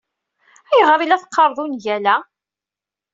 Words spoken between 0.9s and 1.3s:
ay la